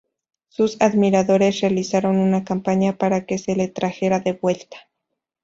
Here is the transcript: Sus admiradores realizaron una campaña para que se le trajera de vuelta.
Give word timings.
Sus 0.49 0.77
admiradores 0.81 1.61
realizaron 1.61 2.17
una 2.17 2.43
campaña 2.43 2.97
para 2.97 3.27
que 3.27 3.37
se 3.37 3.55
le 3.55 3.67
trajera 3.67 4.19
de 4.19 4.33
vuelta. 4.33 4.77